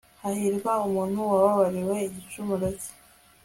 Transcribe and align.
hahirwa 0.21 0.71
umuntu 0.87 1.17
wababariwe 1.29 1.95
igicumuro 2.07 2.67
cye 2.79 2.91